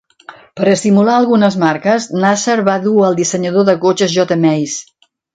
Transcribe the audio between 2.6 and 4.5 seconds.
va dur el dissenyador de cotxes J.